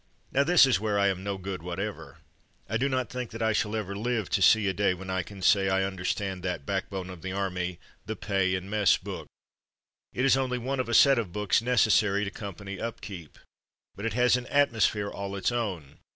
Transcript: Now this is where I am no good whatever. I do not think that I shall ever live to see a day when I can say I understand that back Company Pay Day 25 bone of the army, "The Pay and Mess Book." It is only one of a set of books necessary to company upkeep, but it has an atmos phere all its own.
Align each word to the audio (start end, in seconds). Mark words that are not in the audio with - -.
Now 0.31 0.43
this 0.43 0.65
is 0.65 0.79
where 0.79 0.97
I 0.97 1.09
am 1.09 1.23
no 1.23 1.37
good 1.37 1.61
whatever. 1.61 2.17
I 2.67 2.77
do 2.77 2.89
not 2.89 3.07
think 3.11 3.29
that 3.29 3.41
I 3.43 3.53
shall 3.53 3.75
ever 3.75 3.95
live 3.95 4.31
to 4.31 4.41
see 4.41 4.67
a 4.67 4.73
day 4.73 4.95
when 4.95 5.11
I 5.11 5.21
can 5.21 5.43
say 5.43 5.69
I 5.69 5.83
understand 5.83 6.41
that 6.41 6.65
back 6.65 6.89
Company 6.89 6.99
Pay 6.99 7.03
Day 7.03 7.07
25 7.07 7.07
bone 7.07 7.13
of 7.13 7.21
the 7.21 7.31
army, 7.39 7.79
"The 8.07 8.15
Pay 8.15 8.55
and 8.55 8.67
Mess 8.67 8.97
Book." 8.97 9.27
It 10.11 10.25
is 10.25 10.35
only 10.35 10.57
one 10.57 10.79
of 10.79 10.89
a 10.89 10.95
set 10.95 11.19
of 11.19 11.31
books 11.31 11.61
necessary 11.61 12.23
to 12.23 12.31
company 12.31 12.79
upkeep, 12.79 13.37
but 13.93 14.05
it 14.07 14.13
has 14.13 14.35
an 14.35 14.45
atmos 14.45 14.87
phere 14.87 15.11
all 15.11 15.35
its 15.35 15.51
own. 15.51 15.99